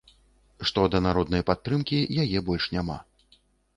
[0.69, 2.97] Што да народнай падтрымкі, яе больш няма.